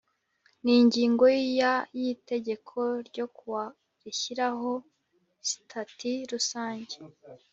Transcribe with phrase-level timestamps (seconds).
[0.63, 1.25] N ingingo
[1.59, 3.65] ya y itegeko ryo ku wa
[4.03, 4.71] rishyiraho
[5.47, 6.95] sitati rusange